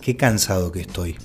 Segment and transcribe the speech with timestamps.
[0.00, 1.16] Qué cansado que estoy.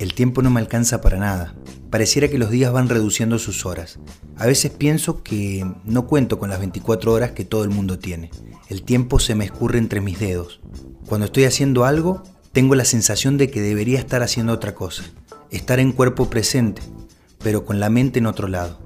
[0.00, 1.54] El tiempo no me alcanza para nada.
[1.88, 4.00] Pareciera que los días van reduciendo sus horas.
[4.36, 8.32] A veces pienso que no cuento con las 24 horas que todo el mundo tiene.
[8.68, 10.60] El tiempo se me escurre entre mis dedos.
[11.06, 15.04] Cuando estoy haciendo algo, tengo la sensación de que debería estar haciendo otra cosa.
[15.52, 16.82] Estar en cuerpo presente,
[17.38, 18.80] pero con la mente en otro lado.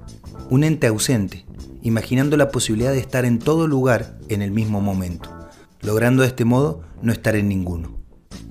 [0.51, 1.47] Un ente ausente,
[1.81, 5.31] imaginando la posibilidad de estar en todo lugar en el mismo momento,
[5.81, 7.97] logrando de este modo no estar en ninguno.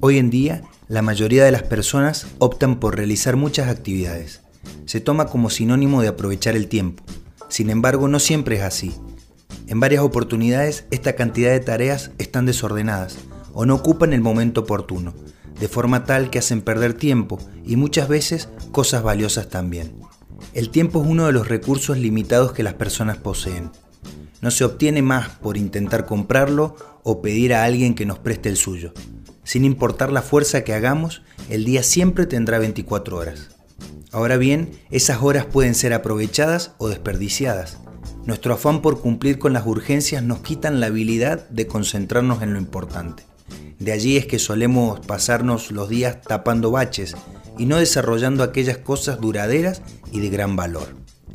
[0.01, 4.41] Hoy en día la mayoría de las personas optan por realizar muchas actividades.
[4.87, 7.05] Se toma como sinónimo de aprovechar el tiempo.
[7.51, 8.95] Sin embargo, no siempre es así.
[9.67, 13.19] En varias oportunidades, esta cantidad de tareas están desordenadas
[13.53, 15.13] o no ocupan el momento oportuno,
[15.61, 19.93] de forma tal que hacen perder tiempo y muchas veces cosas valiosas también.
[20.55, 23.71] El tiempo es uno de los recursos limitados que las personas poseen.
[24.41, 28.57] No se obtiene más por intentar comprarlo o pedir a alguien que nos preste el
[28.57, 28.95] suyo.
[29.49, 33.49] Sin importar la fuerza que hagamos, el día siempre tendrá 24 horas.
[34.13, 37.79] Ahora bien, esas horas pueden ser aprovechadas o desperdiciadas.
[38.27, 42.59] Nuestro afán por cumplir con las urgencias nos quitan la habilidad de concentrarnos en lo
[42.59, 43.23] importante.
[43.79, 47.17] De allí es que solemos pasarnos los días tapando baches
[47.57, 49.81] y no desarrollando aquellas cosas duraderas
[50.13, 50.89] y de gran valor.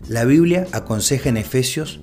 [0.07, 2.01] La Biblia aconseja en Efesios,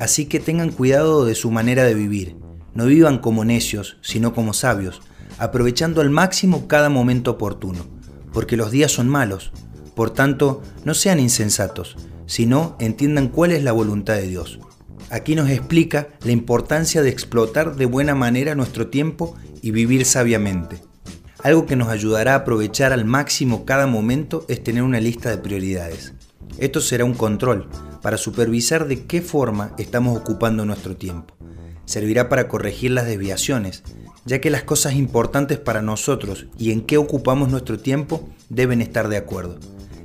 [0.00, 2.34] así que tengan cuidado de su manera de vivir.
[2.74, 5.02] No vivan como necios, sino como sabios,
[5.38, 7.86] aprovechando al máximo cada momento oportuno,
[8.32, 9.52] porque los días son malos.
[9.94, 14.60] Por tanto, no sean insensatos, sino entiendan cuál es la voluntad de Dios.
[15.10, 20.82] Aquí nos explica la importancia de explotar de buena manera nuestro tiempo y vivir sabiamente.
[21.42, 25.38] Algo que nos ayudará a aprovechar al máximo cada momento es tener una lista de
[25.38, 26.14] prioridades.
[26.58, 27.68] Esto será un control
[28.02, 31.36] para supervisar de qué forma estamos ocupando nuestro tiempo.
[31.84, 33.84] Servirá para corregir las desviaciones
[34.26, 39.08] ya que las cosas importantes para nosotros y en qué ocupamos nuestro tiempo deben estar
[39.08, 39.58] de acuerdo.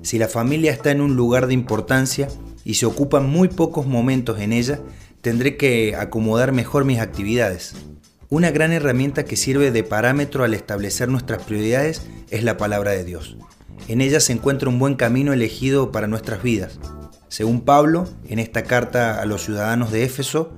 [0.03, 2.27] Si la familia está en un lugar de importancia
[2.63, 4.79] y se ocupan muy pocos momentos en ella,
[5.21, 7.73] tendré que acomodar mejor mis actividades.
[8.29, 13.03] Una gran herramienta que sirve de parámetro al establecer nuestras prioridades es la palabra de
[13.03, 13.35] Dios.
[13.87, 16.79] En ella se encuentra un buen camino elegido para nuestras vidas.
[17.27, 20.53] Según Pablo, en esta carta a los ciudadanos de Éfeso,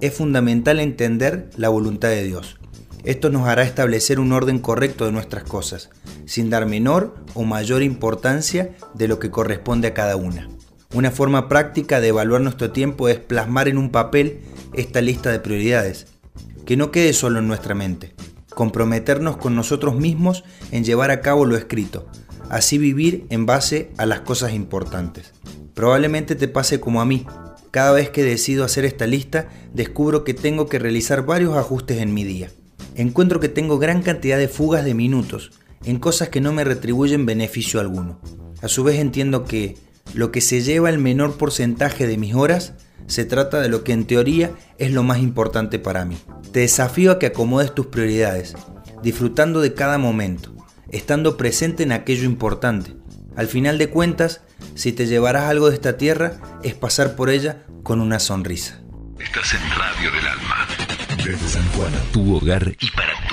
[0.00, 2.58] es fundamental entender la voluntad de Dios.
[3.04, 5.90] Esto nos hará establecer un orden correcto de nuestras cosas,
[6.26, 10.48] sin dar menor o mayor importancia de lo que corresponde a cada una.
[10.94, 14.40] Una forma práctica de evaluar nuestro tiempo es plasmar en un papel
[14.74, 16.06] esta lista de prioridades,
[16.66, 18.14] que no quede solo en nuestra mente,
[18.54, 22.08] comprometernos con nosotros mismos en llevar a cabo lo escrito,
[22.50, 25.32] así vivir en base a las cosas importantes.
[25.74, 27.26] Probablemente te pase como a mí.
[27.70, 32.12] Cada vez que decido hacer esta lista, descubro que tengo que realizar varios ajustes en
[32.12, 32.50] mi día
[33.02, 35.52] encuentro que tengo gran cantidad de fugas de minutos
[35.84, 38.20] en cosas que no me retribuyen beneficio alguno.
[38.60, 39.76] A su vez entiendo que
[40.14, 42.74] lo que se lleva el menor porcentaje de mis horas
[43.06, 46.18] se trata de lo que en teoría es lo más importante para mí.
[46.52, 48.54] Te desafío a que acomodes tus prioridades,
[49.02, 50.52] disfrutando de cada momento,
[50.90, 52.96] estando presente en aquello importante.
[53.36, 54.40] Al final de cuentas,
[54.74, 58.80] si te llevarás algo de esta tierra, es pasar por ella con una sonrisa.
[59.20, 60.77] Estás en Radio del Alma.
[62.12, 63.27] Tu hogar y para.